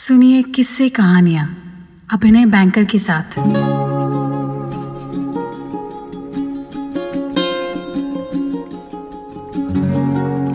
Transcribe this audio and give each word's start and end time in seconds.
सुनिए 0.00 0.42
किस्से 0.42 0.88
कहानियाँ। 0.88 1.58
अभिनय 2.12 2.46
बैंकर 2.46 2.84
के 2.84 2.98
साथ। 2.98 3.38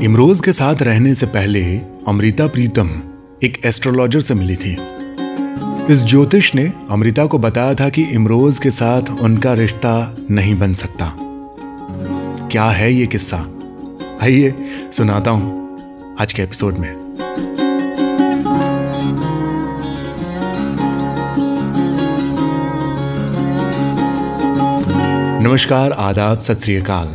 इमरोज 0.04 0.42
के 0.42 0.54
साथ 0.54 0.76
रहने 0.82 1.14
से 1.14 1.26
पहले 1.26 1.78
अमृता 2.08 2.48
प्रीतम 2.48 2.90
एक 3.44 3.66
एस्ट्रोलॉजर 3.66 4.20
से 4.20 4.34
मिली 4.34 4.56
थी। 4.56 4.78
इस 5.94 6.06
ज्योतिष 6.06 6.56
ने 6.56 6.74
अमृता 6.92 7.26
को 7.26 7.38
बताया 7.38 7.74
था 7.74 7.90
कि 7.90 8.04
इमरोज 8.04 8.60
के 8.60 8.72
साथ 8.72 9.02
उनका 9.22 9.54
रिश्ता 9.54 10.18
नहीं 10.32 10.60
बन 10.60 10.74
सकता। 10.74 11.14
क्या 12.48 12.66
है 12.66 12.94
ये 12.94 13.08
किस्सा? 13.08 13.38
आइए, 14.24 14.54
सुनाता 14.92 15.32
हूँ 15.32 15.78
आज 16.22 16.34
के 16.34 16.42
एपिसोड 16.42 16.78
में। 16.78 17.03
नमस्कार, 25.54 25.92
आदाब, 25.92 26.40
सत 26.40 26.60
श्री 26.60 26.76
अकाल। 26.76 27.08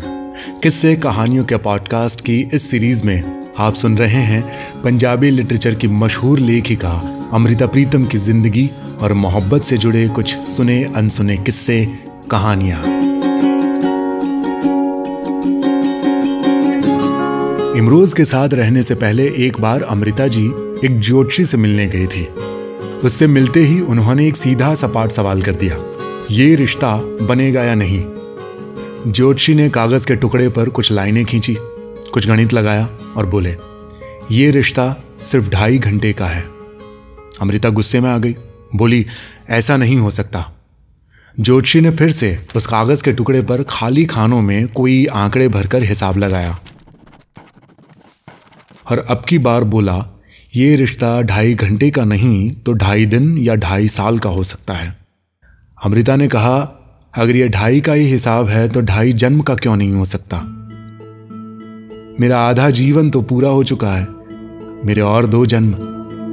किस्से 0.63 0.95
कहानियों 0.97 1.45
के 1.45 1.57
पॉडकास्ट 1.57 2.21
की 2.21 2.51
इस 2.55 2.71
सीरीज़ 2.71 3.03
में 3.05 3.47
आप 3.59 3.75
सुन 3.75 3.97
रहे 3.99 4.21
हैं 4.23 4.43
पंजाबी 4.83 5.31
लिटरेचर 5.31 5.75
की 5.75 5.89
मशहूर 5.89 6.39
लेखिका 6.39 6.91
अमृता 7.33 7.67
प्रीतम 7.67 8.05
की 8.05 8.19
ज़िंदगी 8.19 8.71
और 9.01 9.13
मोहब्बत 9.13 9.63
से 9.63 9.79
जुड़े 9.79 10.09
कुछ 10.09 10.37
सुने 10.37 10.85
अनसुने 10.97 11.37
किस्से, 11.37 11.85
कहानियाँ। 12.31 12.83
इमरोज 17.77 18.13
के 18.13 18.25
साथ 18.25 18.49
रहने 18.49 18.83
से 18.83 18.95
पहले 18.95 19.29
एक 19.37 19.61
बार 19.61 19.83
अमृता 19.83 20.29
जी 20.29 20.47
एक 20.85 21.01
ज्योतिषी 21.01 21.45
से 21.45 21.57
मिलने 21.57 21.87
गई 21.87 22.07
थी। 22.07 22.25
उससे 23.05 23.27
मिलते 23.27 23.61
ही 23.61 23.81
उन्होंने 23.81 24.29
एक 24.29 24.37
सीधा 24.37 24.75
सपाट 24.75 25.13
सवाल 25.13 25.43
कर 25.43 25.55
दिया। 25.55 25.79
ये 26.31 26.55
रिश्ता 26.55 26.97
बनेगा 27.23 27.63
या 27.65 27.75
नहीं? 27.75 28.18
ज्योतिषी 29.07 29.55
ने 29.55 29.71
कागज़ 29.71 30.07
के 30.07 30.15
टुकड़े 30.17 30.49
पर 30.49 30.69
कुछ 30.69 30.93
लाइनें 30.93 31.25
खींची, 31.25 31.57
कुछ 32.13 32.27
गणित 32.27 32.53
लगाया 32.53 32.89
और 33.17 33.27
बोले, 33.27 33.57
ये 34.31 34.51
रिश्ता 34.51 34.97
सिर्फ़ 35.27 35.49
ढाई 35.49 35.79
घंटे 35.79 36.13
का 36.13 36.27
है। 36.27 36.45
अमृता 37.41 37.69
गुस्से 37.69 38.01
में 38.01 38.11
आ 38.11 38.19
गई, 38.19 38.37
बोली, 38.77 39.07
ऐसा 39.49 39.77
नहीं 39.77 39.97
हो 39.97 40.11
सकता। 40.11 40.53
ज्योतिषी 41.41 41.81
ने 41.81 41.91
फिर 41.91 42.13
से 42.13 42.47
उस 42.57 42.67
कागज़ 42.67 43.03
के 43.03 43.13
टुकड़े 43.13 43.43
पर 43.43 43.63
खाली 43.63 44.07
खानों 44.07 44.43
में 44.43 44.69
कोई 44.69 45.07
आंकड़े 45.07 45.49
भरकर 45.49 45.83
हिसाब 45.83 46.17
लगाया। 46.17 46.59
और 48.91 48.99
अब 48.99 49.25
की 49.29 49.39
बार 49.39 49.65
बोला, 49.65 50.07
ये 50.57 50.77
रिश्ता 50.77 51.23
ढाई 51.23 51.55
घंटे 51.55 51.91
का 51.91 52.05
नहीं 52.05 52.51
तो 52.51 52.73
ढाई 52.73 53.07
दिन 53.07 53.39
या 53.39 53.55
ढाई 53.55 53.89
साल 53.89 54.19
का 54.19 54.31
हो 54.31 54.45
सकता 54.45 54.75
है। 54.75 54.99
अमृता 55.85 56.17
ने 56.17 56.29
कहा 56.29 56.75
अगर 57.15 57.37
ये 57.37 57.49
ढाई 57.49 57.81
का 57.81 57.93
ही 57.93 58.05
हिसाब 58.05 58.47
है 58.47 58.69
तो 58.69 58.81
ढाई 58.81 59.13
जन्म 59.13 59.41
का 59.41 59.55
क्यों 59.55 59.77
नहीं 59.77 59.93
हो 59.93 60.05
सकता? 60.05 60.37
मेरा 62.21 62.39
आधा 62.39 62.71
जीवन 62.71 63.11
तो 63.11 63.23
पूरा 63.23 63.49
हो 63.49 63.65
चुका 63.65 63.93
है। 63.93 64.07
मेरे 64.85 65.01
और 65.01 65.27
दो 65.27 65.47
जन्म 65.47 65.73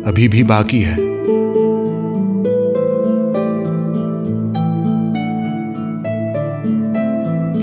अभी 0.07 0.27
भी 0.27 0.43
बाकी 0.43 0.81
है। 0.81 0.97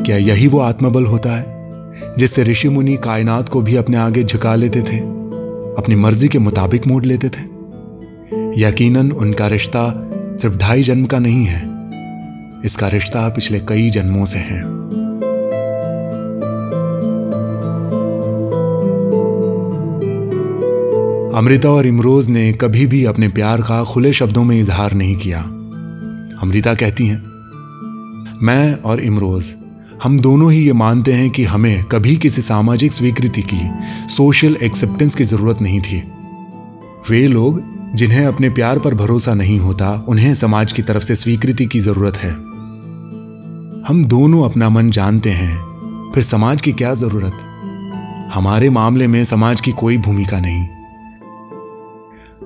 क्या 0.02 0.16
यही 0.16 0.46
वो 0.46 0.58
आत्मबल 0.58 1.06
होता 1.06 1.30
है, 1.32 1.44
जिससे 2.18 2.42
ऋषि 2.42 2.68
मुनि 2.68 2.96
कायनात 2.96 3.48
को 3.48 3.60
भी 3.60 3.76
अपने 3.76 3.96
आगे 3.96 4.24
झुका 4.24 4.54
लेते 4.54 4.82
थे? 4.82 4.98
अपनी 5.78 5.94
मर्ज़ी 5.94 6.28
के 6.28 6.38
मुताबिक 6.38 6.86
मोड़ 6.86 7.04
लेते 7.04 7.28
थे? 7.28 7.42
यकीनन 8.62 9.12
उनका 9.12 9.46
रिश्ता 9.46 10.10
सिर्फ़ 10.14 10.56
ढाई 10.56 10.82
जन्म 10.82 11.06
का 11.06 11.18
नहीं 11.18 11.44
है। 11.44 11.71
इसका 12.64 12.88
रिश्ता 12.88 13.28
पिछले 13.28 13.60
कई 13.60 13.90
जन्मों 13.90 14.24
से 14.24 14.38
है। 14.38 14.60
अमृता 21.32 21.70
और 21.70 21.86
इमरोज 21.86 22.28
ने 22.28 22.52
कभी 22.52 22.86
भी 22.86 23.04
अपने 23.04 23.28
प्यार 23.28 23.62
का 23.62 23.84
खुले 23.84 24.12
शब्दों 24.12 24.44
में 24.44 24.60
इजहार 24.60 24.92
नहीं 24.92 25.16
किया। 25.16 25.40
अमृता 26.42 26.74
कहती 26.74 27.06
हैं, 27.06 27.22
मैं 28.42 28.74
और 28.82 29.00
इमरोज, 29.00 29.44
हम 30.02 30.18
दोनों 30.18 30.52
ही 30.52 30.66
ये 30.66 30.72
मानते 30.72 31.12
हैं 31.12 31.30
कि 31.30 31.44
हमें 31.44 31.84
कभी 31.84 32.16
किसी 32.16 32.42
सामाजिक 32.42 32.92
स्वीकृति 32.92 33.42
की, 33.42 33.60
सोशल 34.08 34.56
एक्सेप्टेंस 34.62 35.14
की 35.14 35.24
ज़रूरत 35.24 35.62
नहीं 35.62 35.80
थी। 35.80 36.02
वे 37.10 37.26
लोग, 37.26 37.62
जिन्हें 37.94 38.26
अपने 38.26 38.50
प्यार 38.50 38.78
पर 38.78 38.94
भरोसा 38.94 39.34
नहीं 39.34 39.58
होता, 39.58 40.04
उन्हें 40.08 40.34
समाज 40.34 40.72
की 40.72 40.82
तरफ़ 40.82 41.04
से 41.04 41.14
स्वीकृति 41.14 41.66
की 41.66 41.80
ज़रूरत 41.80 42.16
है। 42.16 42.51
हम 43.88 44.04
दोनों 44.04 44.44
अपना 44.44 44.68
मन 44.68 44.90
जानते 44.90 45.30
हैं। 45.30 45.58
फिर 46.14 46.22
समाज 46.22 46.62
की 46.62 46.72
क्या 46.72 46.94
ज़रूरत? 46.94 47.32
हमारे 48.34 48.70
मामले 48.70 49.06
में 49.06 49.24
समाज 49.24 49.60
की 49.60 49.72
कोई 49.72 49.98
भूमिका 49.98 50.40
नहीं। 50.40 50.64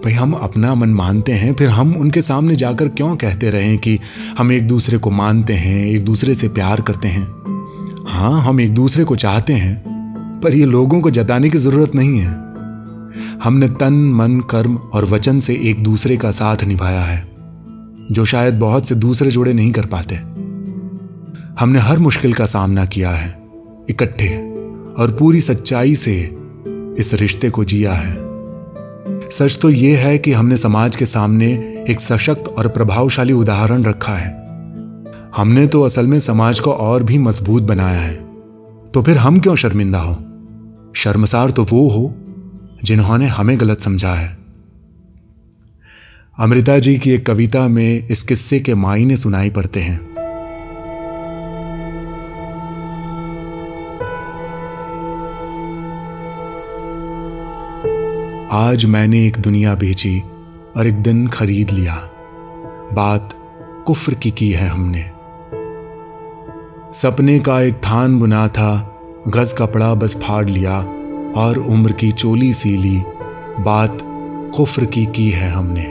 भाई, 0.04 0.12
हम 0.12 0.32
अपना 0.32 0.75
मन 0.75 0.88
मानते 0.88 1.32
हैं, 1.32 1.54
फिर 1.54 1.69
हम 1.69 1.96
उनके 1.96 2.22
सामने 2.22 2.56
जाकर 2.56 2.88
क्यों 2.88 3.16
कहते 3.16 3.50
रहे 3.50 3.76
कि 3.76 3.98
हम 4.38 4.52
एक 4.52 4.69
दूसरे 4.69 4.98
को 4.98 5.10
मानते 5.10 5.54
हैं, 5.54 5.86
एक 5.86 6.04
दूसरे 6.04 6.34
से 6.34 6.48
प्यार 6.48 6.80
करते 6.80 7.08
हैं? 7.08 7.28
हाँ 8.08 8.42
हम 8.42 8.60
एक 8.60 8.75
दूसरे 8.75 9.04
को 9.04 9.16
चाहते 9.16 9.52
हैं, 9.52 9.82
पर 10.42 10.54
ये 10.54 10.64
लोगों 10.64 11.00
को 11.00 11.10
जताने 11.10 11.50
की 11.50 11.58
ज़रूरत 11.58 11.94
नहीं 11.94 12.19
है। 12.19 12.30
हमने 13.44 13.69
तन, 13.69 13.94
मन, 13.94 14.41
कर्म 14.41 14.76
और 14.76 15.04
वचन 15.04 15.38
से 15.38 15.54
एक 15.54 15.82
दूसरे 15.82 16.16
का 16.16 16.30
साथ 16.30 16.64
निभाया 16.64 17.02
है, 17.02 17.28
जो 18.12 18.25
शायद 18.25 18.54
बहुत 18.54 18.88
से 18.88 18.94
दूसरे 18.94 19.30
जोड़े 19.30 19.52
नहीं 19.52 19.72
कर 19.72 19.86
पाते। 19.86 20.36
हमने 21.61 21.78
हर 21.78 21.99
मुश्किल 21.99 22.33
का 22.34 22.47
सामना 22.47 22.84
किया 22.84 23.11
है, 23.11 23.28
इकट्ठे 23.91 24.28
और 24.99 25.17
पूरी 25.19 25.41
सच्चाई 25.41 25.94
से 25.94 26.15
इस 26.99 27.11
रिश्ते 27.15 27.50
को 27.50 27.65
जिया 27.65 27.93
है। 27.93 28.15
सच 29.31 29.59
तो 29.62 29.71
यह 29.71 29.99
है 29.99 30.19
कि 30.19 30.33
हमने 30.33 30.56
समाज 30.56 30.97
के 30.97 31.06
सामने 31.06 31.47
एक 31.91 32.00
सशक्त 32.00 32.49
और 32.49 32.69
प्रभावशाली 32.69 33.33
उदाहरण 33.33 33.84
रखा 33.84 34.17
है। 34.17 34.34
हमने 35.37 35.67
तो 35.67 35.83
असल 35.83 36.06
में 36.06 36.19
समाज 36.21 36.61
को 36.61 36.72
और 36.72 37.03
भी 37.03 37.19
मज़बूत 37.19 37.62
बनाया 37.62 38.00
है। 38.00 38.15
तो 38.94 39.03
फिर 39.03 39.17
हम 39.17 39.38
क्यों 39.38 39.56
शर्मिंदा 39.56 39.99
हो? 39.99 40.15
शर्मसार 40.97 41.50
तो 41.50 41.65
वो 41.65 41.88
हो, 41.88 42.15
जिन्होंने 42.84 43.27
हमें 43.27 43.61
गलत 43.61 43.81
समझा 43.81 44.15
है। 44.15 44.37
अमृता 46.38 46.78
जी 46.78 46.99
की 46.99 47.11
एक 47.11 47.27
कविता 47.27 47.69
में 47.69 48.09
इस 48.09 48.23
किस्से 48.23 48.61
के 48.61 48.75
मायने 48.75 49.17
सुनाई 49.17 49.50
पड़ते 49.50 49.81
हैं। 49.81 50.16
आज 58.52 58.84
मैंने 58.84 59.26
एक 59.26 59.36
दुनिया 59.36 59.74
बेची 59.74 60.22
और 60.76 60.86
एक 60.86 61.02
दिन 61.02 61.28
खरीद 61.28 61.70
लिया। 61.70 61.94
बात 62.92 63.34
कुफ्र 63.86 64.14
की 64.14 64.30
की 64.30 64.50
है 64.50 64.68
हमने। 64.68 65.10
सपने 66.98 67.38
का 67.38 67.60
एक 67.60 67.74
थान 67.74 68.18
बुना 68.18 68.48
था, 68.48 69.00
गज 69.28 69.52
कपड़ा 69.52 69.94
बस 69.94 70.16
फाड़ 70.16 70.48
लिया 70.48 70.80
और 71.36 71.58
उम्र 71.58 71.92
की 71.92 72.12
चोली 72.12 72.52
सी 72.52 72.76
ली। 72.76 73.02
बात 73.60 73.98
कुफ्र 74.56 74.84
की 74.84 75.06
की 75.06 75.30
है 75.30 75.50
हमने। 75.50 75.84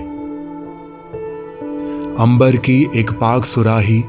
अंबर 2.23 2.55
की 2.55 2.91
एक 2.95 3.11
पाक 3.11 3.45
सुराही, 3.45 4.03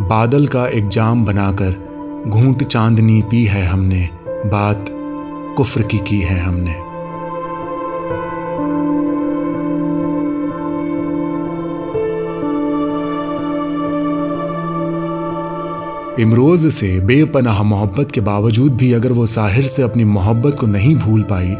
बादल 0.00 0.46
का 0.46 0.66
एक 0.66 0.88
जाम 0.88 1.24
बनाकर 1.24 1.90
घूंट 2.28 2.64
चांदनी 2.64 3.22
पी 3.22 3.44
है 3.44 3.66
हमने। 3.66 4.08
बात 4.28 4.86
कुफ्र 5.56 5.82
की 5.82 5.98
की 5.98 6.20
है 6.20 6.40
हमने। 6.40 6.89
इमरोज 16.20 16.66
से 16.72 17.00
बेपनाह 17.00 17.62
मोहब्बत 17.62 18.12
के 18.12 18.20
बावजूद 18.20 18.76
भी 18.76 18.92
अगर 18.92 19.12
वो 19.12 19.26
साहिर 19.26 19.66
से 19.66 19.82
अपनी 19.82 20.04
मोहब्बत 20.04 20.54
को 20.54 20.66
नहीं 20.66 20.96
भूल 20.96 21.22
पाई 21.22 21.54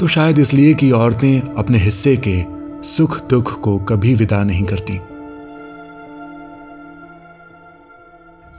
तो 0.00 0.06
शायद 0.06 0.38
इसलिए 0.38 0.74
कि 0.74 0.90
औरतें 0.90 1.54
अपने 1.54 1.78
हिस्से 1.78 2.16
के 2.28 2.44
सुख 2.88 3.28
दुख 3.28 3.60
को 3.60 3.78
कभी 3.78 4.14
विदा 4.14 4.44
नहीं 4.44 4.64
करती। 4.64 5.00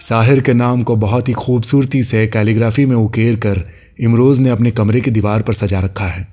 साहिर 0.02 0.42
के 0.42 0.54
नाम 0.54 0.84
को 0.84 0.96
बहुत 0.96 1.28
ही 1.28 1.34
खूबसूरती 1.34 2.04
से 2.04 2.28
कैलीग्राफी 2.28 2.86
में 2.86 2.96
उकेर 2.96 3.36
कर 3.36 3.64
इमरोज 4.00 4.40
ने 4.40 4.50
अपने 4.50 4.72
कमरे 4.72 5.02
की 5.02 5.12
दीवार 5.12 5.42
पर 5.42 5.54
सजा 5.54 5.80
रखा 5.80 6.06
है। 6.06 6.28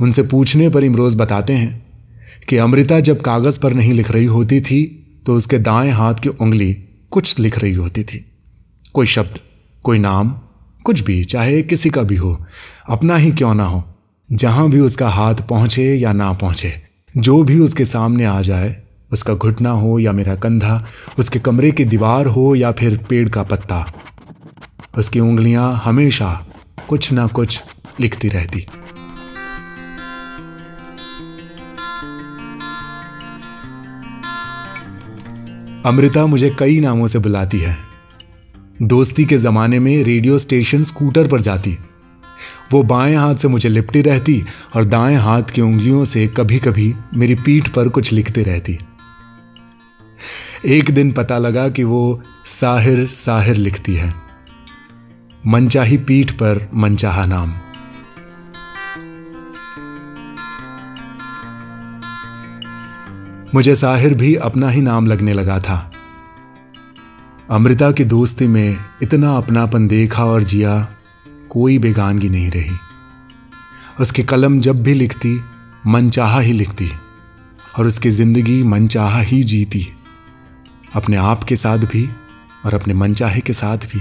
उनसे 0.00 0.22
पूछने 0.22 0.68
पर 0.68 0.84
इमरोज 0.84 1.14
बताते 1.14 1.52
हैं 1.52 1.86
कि 2.48 2.56
अमृता 2.56 3.00
जब 3.00 3.20
कागज़ 3.20 3.60
पर 3.60 3.74
नहीं 3.74 3.92
लिख 3.92 4.10
रही 4.10 4.24
होती 4.24 4.60
थी 4.60 4.84
तो 5.26 5.34
उसके 5.34 5.58
दाएँ 5.58 5.90
हाथ 5.90 6.14
की 6.14 6.28
उंगली 6.28 6.76
कुछ 7.10 7.38
लिख 7.38 7.58
रही 7.58 7.72
होती 7.72 8.04
थी। 8.04 8.24
कोई 8.94 9.06
शब्द, 9.06 9.38
कोई 9.82 9.98
नाम, 9.98 10.30
कुछ 10.84 11.00
भी, 11.00 11.24
चाहे 11.24 11.62
किसी 11.62 11.90
का 11.90 12.02
भी 12.02 12.16
हो, 12.16 12.46
अपना 12.88 13.16
ही 13.16 13.32
क्यों 13.32 13.54
ना 13.54 13.64
हो, 13.64 13.82
जहाँ 14.32 14.68
भी 14.70 14.80
उसका 14.80 15.08
हाथ 15.08 15.34
पहुँचे 15.34 15.94
या 15.94 16.12
ना 16.12 16.32
पहुँचे, 16.32 16.72
जो 17.16 17.42
भी 17.42 17.58
उसके 17.58 17.84
सामने 17.84 18.24
आ 18.24 18.40
जाए, 18.42 18.76
उसका 19.12 19.34
घुटना 19.34 19.70
हो 19.70 19.98
या 19.98 20.12
मेरा 20.12 20.34
कंधा, 20.34 20.84
उसके 21.18 21.38
कमरे 21.38 21.70
की 21.70 21.84
दीवार 21.84 22.26
हो 22.26 22.54
या 22.54 22.72
फिर 22.72 22.96
पेड़ 23.08 23.28
का 23.28 23.42
पत्ता, 23.42 23.86
उसकी 24.98 25.20
उंगलियाँ 25.20 25.82
हमेशा 25.84 26.46
कुछ 26.88 27.12
ना 27.12 27.26
कुछ 27.26 27.62
लिखती 28.00 28.28
रहती। 28.28 28.66
अमृता 35.86 36.26
मुझे 36.26 36.56
कई 36.58 36.80
नामों 36.80 37.06
से 37.06 37.18
बुलाती 37.18 37.58
है। 37.58 37.76
दोस्ती 38.82 39.24
के 39.24 39.38
ज़माने 39.38 39.78
में 39.78 40.04
रेडियो 40.04 40.38
स्टेशन 40.38 40.84
स्कूटर 40.84 41.28
पर 41.28 41.40
जाती। 41.40 41.78
वो 42.72 42.82
बाएँ 42.82 43.16
हाथ 43.16 43.34
से 43.34 43.48
मुझे 43.48 43.68
लिपटी 43.68 44.02
रहती 44.02 44.44
और 44.76 44.84
दाएँ 44.84 45.16
हाथ 45.16 45.42
की 45.42 45.60
उंगलियों 45.60 46.04
से 46.04 46.26
कभी 46.26 46.58
कभी 46.58 46.94
मेरी 47.14 47.34
पीठ 47.34 47.68
पर 47.68 47.88
कुछ 47.88 48.12
लिखते 48.12 48.42
रहती। 48.42 48.78
एक 50.66 50.90
दिन 50.90 51.12
पता 51.12 51.38
लगा 51.38 51.68
कि 51.68 51.84
वो 51.84 52.22
साहिर 52.46 53.06
साहिर 53.06 53.56
लिखती 53.56 53.94
है। 53.94 54.14
मनचाही 55.46 55.96
पीठ 55.96 56.30
पर 56.30 56.68
मनचाहा 56.74 57.26
नाम। 57.26 57.54
मुझे 63.54 63.74
साहिर 63.74 64.14
भी 64.14 64.34
अपना 64.34 64.68
ही 64.68 64.80
नाम 64.80 65.06
लगने 65.06 65.32
लगा 65.32 65.58
था। 65.58 65.92
अमृता 67.50 67.92
की 67.92 68.04
दोस्ती 68.04 68.46
में 68.46 68.76
इतना 69.02 69.36
अपनापन 69.36 69.88
देखा 69.88 70.24
और 70.24 70.42
जिया, 70.42 70.88
कोई 71.50 71.78
बेगानगी 71.78 72.28
नहीं 72.28 72.50
रही। 72.50 72.76
उसकी 74.00 74.22
कलम 74.22 74.60
जब 74.60 74.82
भी 74.82 74.94
लिखती, 74.94 75.40
मनचाहा 75.86 76.40
ही 76.40 76.52
लिखती, 76.52 76.90
और 77.78 77.86
उसकी 77.86 78.10
ज़िंदगी 78.10 78.62
मनचाहा 78.62 79.20
ही 79.20 79.42
जीती। 79.42 79.88
अपने 80.94 81.16
आप 81.16 81.44
के 81.44 81.56
साथ 81.56 81.78
भी 81.78 82.10
और 82.64 82.74
अपने 82.74 82.94
मनचाहे 82.94 83.40
के 83.40 83.52
साथ 83.52 83.78
भी। 83.78 84.00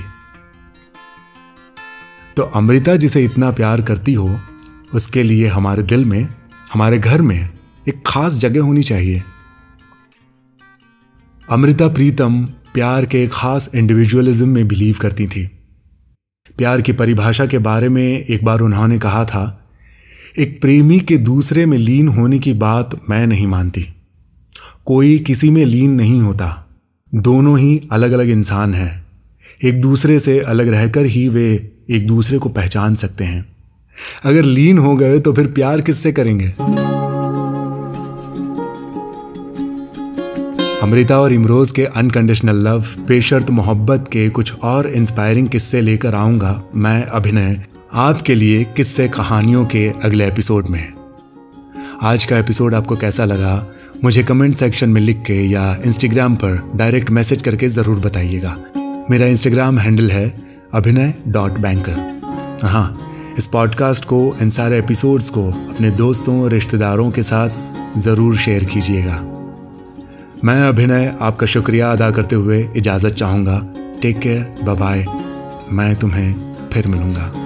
तो 2.38 2.44
अमृता 2.44 2.96
जिसे 2.96 3.24
इतना 3.24 3.52
प्यार 3.52 3.82
करती 3.82 4.14
हो, 4.14 4.40
उसके 4.94 5.24
लिए 5.24 5.48
हमारे 5.48 5.84
दिल 5.84 6.06
में, 6.06 6.28
हमारे 6.74 7.00
घर 7.00 7.22
में 7.22 7.50
एक 7.88 8.04
खास 8.08 8.34
जगह 8.34 8.62
होनी 8.62 8.84
चाहिए। 8.84 9.24
अमृता 11.52 11.88
प्रीतम 11.88 12.46
प्यार 12.46 13.06
के 13.06 13.28
खास 13.28 13.70
इंडिविजुअलिज्म 13.76 14.48
में 14.50 14.68
बिलीव 14.68 14.96
करती 15.02 15.28
थी। 15.28 15.46
प्यार 16.58 16.82
की 16.82 16.94
परिभाषा 16.94 17.46
के 17.46 17.58
बारे 17.58 17.90
में 17.90 18.26
एक 18.26 18.44
बार 18.46 18.60
उन्होंने 18.60 19.00
कहा 19.00 19.26
था, 19.26 19.70
एक 20.38 20.62
प्रेमी 20.62 21.00
के 21.00 21.18
दूसरे 21.18 21.66
में 21.66 21.78
लीन 21.78 22.08
होने 22.08 22.40
की 22.40 22.54
बात 22.54 23.00
मैं 23.10 23.28
नहीं 23.28 23.48
मानती। 23.48 23.86
कोई 24.86 25.20
किसी 25.20 25.50
में 25.50 25.66
लीन 25.66 25.92
नहीं 25.92 26.22
होता। 26.22 26.68
दोनों 27.16 27.60
ही 27.60 27.82
अलग 27.92 28.12
अलग 28.12 28.30
इंसान 28.30 28.74
हैं। 28.74 29.06
एक 29.64 29.82
दूसरे 29.82 30.20
से 30.20 30.40
अलग 30.40 30.68
रहकर 30.68 31.06
ही 31.06 31.28
वे 31.30 31.72
एक 31.90 32.08
दूसरे 32.08 32.38
को 32.38 32.50
पहचान 32.50 32.96
सकते 32.96 33.24
हैं। 33.24 33.46
अगर 34.26 34.44
लीन 34.44 34.78
हो 34.78 34.96
गए 34.96 35.20
तो 35.20 35.34
फिर 35.34 35.48
प्यार 35.48 35.82
किससे 35.82 36.12
करेंगे? 36.12 36.54
अमृता 40.86 41.18
और 41.20 41.34
इमरोज 41.34 41.72
के 41.72 41.84
अनकंडीशनल 42.00 42.56
लव 42.68 42.86
बेशर्त 43.08 43.50
मोहब्बत 43.50 44.08
के 44.12 44.30
कुछ 44.30 44.52
और 44.64 44.88
इंस्पायरिंग 44.88 45.48
किस्से 45.50 45.82
लेकर 45.82 46.16
आऊँगा 46.16 46.52
मैं 46.76 47.02
अभिनय, 47.04 47.64
आपके 47.94 48.36
लिए 48.36 48.64
किस्से 48.78 49.08
कहानियों 49.08 49.66
के 49.66 49.88
अगले 50.04 50.28
एपिसोड 50.28 50.68
में। 50.68 50.94
आज 52.04 52.26
का 52.26 52.38
एपिसोड 52.38 52.74
आपको 52.74 52.96
कैसा 52.96 53.26
लगा? 53.26 53.56
मुझे 54.04 54.24
कमेंट 54.24 54.56
सेक्शन 54.56 54.90
में 54.90 55.02
लिख 55.02 55.24
के 55.28 55.42
या 55.44 55.66
इंस्टाग्राम 55.86 56.36
पर 56.36 56.62
डायरेक्ट 56.76 57.10
मैसेज 57.10 57.42
करके 57.42 57.70
ज़रूर 57.70 58.00
बताइएगा। 58.00 58.56
मेरा 59.10 59.26
इंस्टाग्राम 59.26 59.80
हैंडल 59.80 60.12
है 60.12 60.34
अभिनय 60.74 61.14
डॉट 61.28 61.60
बैंकर 61.60 62.60
हाँ 62.64 63.34
इस 63.38 63.48
पॉडकास्ट 63.48 64.06
को, 64.06 64.36
इन 64.42 64.50
सारे 64.50 64.80
एपिसोड्स 64.80 65.30
को 65.30 65.52
अपने 65.52 65.92
दोस्तों 65.98 66.50
रिश्तेदारों 66.50 67.12
के 67.12 67.24
साथ 67.24 67.98
ज़रूर 68.00 68.38
शेयर 68.38 68.64
कीजिएगा। 68.64 69.35
मैं 70.46 70.62
अभिनय 70.62 71.18
आपका 71.22 71.48
शुक्रिया 71.48 71.92
अदा 71.92 72.10
करते 72.12 72.36
हुए 72.36 72.58
इजाज़त 72.76 73.14
चाहूँगा। 73.14 73.58
टेक 74.02 74.20
केयर 74.20 74.74
बाय 74.76 75.06
मैं 75.72 75.96
तुम्हें 75.96 76.70
फिर 76.70 76.88
मिलूँगा। 76.88 77.45